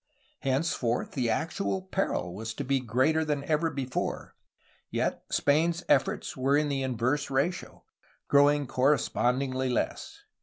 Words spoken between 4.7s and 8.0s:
yet, Spain^s efforts were in the inverse ratio,